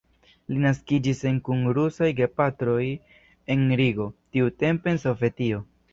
Li 0.53 0.55
naskiĝis 0.61 1.19
en 1.31 1.35
kun 1.49 1.59
rusaj 1.79 2.09
gepatroj 2.21 2.87
en 3.57 3.63
Rigo, 3.83 4.11
tiutempe 4.37 4.93
en 4.95 5.03
Sovetio. 5.05 5.63